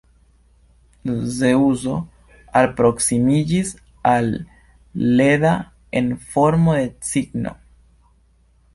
[1.35, 1.97] Zeŭso
[2.63, 3.75] alproksimiĝis
[4.15, 4.33] al
[5.21, 5.55] Leda
[6.03, 7.59] en formo de cigno.